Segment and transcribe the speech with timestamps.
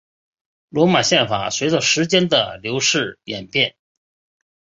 [0.69, 3.75] 罗马宪法随着时间的流逝演变。